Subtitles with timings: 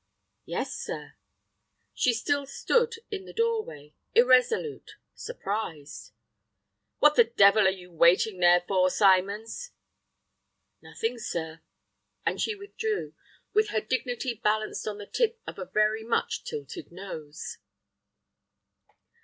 [0.45, 1.13] "Yes, sir."
[1.93, 6.11] She still stood in the doorway, irresolute, surprised.
[6.97, 9.73] "What the devil are you waiting there for, Symons?"
[10.81, 11.61] "Nothing, sir."
[12.25, 13.13] And she withdrew,
[13.53, 17.59] with her dignity balanced on the tip of a very much tilted nose.